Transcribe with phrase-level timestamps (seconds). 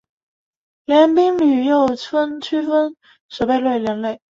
[0.85, 2.39] 联兵旅又区分
[2.91, 2.95] 为
[3.29, 4.19] 守备旅两类。